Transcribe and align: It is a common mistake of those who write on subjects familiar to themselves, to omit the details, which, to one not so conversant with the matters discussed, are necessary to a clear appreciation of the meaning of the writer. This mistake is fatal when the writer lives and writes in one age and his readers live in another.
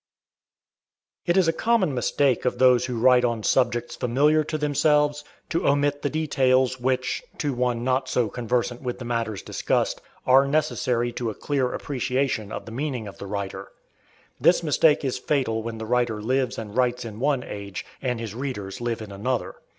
It 1.27 1.37
is 1.37 1.47
a 1.47 1.53
common 1.53 1.93
mistake 1.93 2.43
of 2.45 2.57
those 2.57 2.85
who 2.87 2.97
write 2.97 3.23
on 3.23 3.43
subjects 3.43 3.95
familiar 3.95 4.43
to 4.45 4.57
themselves, 4.57 5.23
to 5.49 5.67
omit 5.67 6.01
the 6.01 6.09
details, 6.09 6.79
which, 6.79 7.21
to 7.37 7.53
one 7.53 7.83
not 7.83 8.09
so 8.09 8.27
conversant 8.27 8.81
with 8.81 8.97
the 8.97 9.05
matters 9.05 9.43
discussed, 9.43 10.01
are 10.25 10.47
necessary 10.47 11.11
to 11.11 11.29
a 11.29 11.35
clear 11.35 11.71
appreciation 11.71 12.51
of 12.51 12.65
the 12.65 12.71
meaning 12.71 13.07
of 13.07 13.19
the 13.19 13.27
writer. 13.27 13.67
This 14.39 14.63
mistake 14.63 15.05
is 15.05 15.19
fatal 15.19 15.61
when 15.61 15.77
the 15.77 15.85
writer 15.85 16.19
lives 16.19 16.57
and 16.57 16.75
writes 16.75 17.05
in 17.05 17.19
one 17.19 17.43
age 17.43 17.85
and 18.01 18.19
his 18.19 18.33
readers 18.33 18.81
live 18.81 19.03
in 19.03 19.11
another. 19.11 19.57